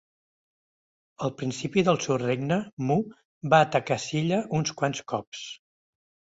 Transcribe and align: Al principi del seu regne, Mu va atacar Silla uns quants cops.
Al 1.27 1.33
principi 1.41 1.83
del 1.89 2.01
seu 2.07 2.17
regne, 2.23 2.59
Mu 2.89 2.99
va 3.55 3.63
atacar 3.69 4.01
Silla 4.09 4.43
uns 4.63 4.77
quants 4.83 5.07
cops. 5.15 5.47